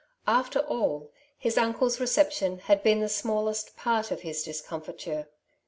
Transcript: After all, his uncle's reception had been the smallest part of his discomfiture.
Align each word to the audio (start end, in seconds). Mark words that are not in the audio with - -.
After 0.27 0.57
all, 0.61 1.11
his 1.37 1.59
uncle's 1.59 1.99
reception 1.99 2.57
had 2.61 2.81
been 2.81 3.01
the 3.01 3.07
smallest 3.07 3.77
part 3.77 4.09
of 4.09 4.21
his 4.21 4.41
discomfiture. 4.41 5.27